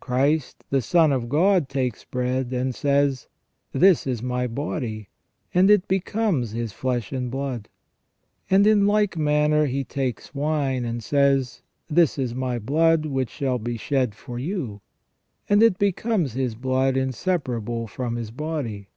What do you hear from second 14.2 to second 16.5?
you"; and it becomes